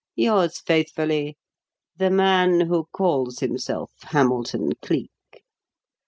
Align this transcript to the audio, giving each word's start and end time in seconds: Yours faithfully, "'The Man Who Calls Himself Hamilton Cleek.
Yours 0.15 0.57
faithfully, 0.59 1.37
"'The 1.97 2.09
Man 2.09 2.61
Who 2.61 2.87
Calls 2.91 3.37
Himself 3.37 3.91
Hamilton 4.05 4.71
Cleek. 4.81 5.11